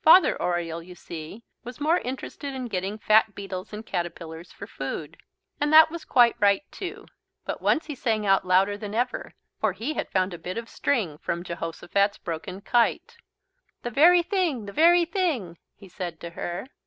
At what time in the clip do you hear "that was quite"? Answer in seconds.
5.70-6.34